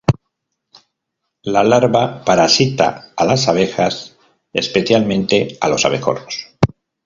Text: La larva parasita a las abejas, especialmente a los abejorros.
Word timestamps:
La 1.55 1.63
larva 1.65 2.23
parasita 2.25 3.11
a 3.15 3.23
las 3.23 3.47
abejas, 3.47 4.17
especialmente 4.51 5.59
a 5.61 5.69
los 5.69 5.85
abejorros. 5.85 6.57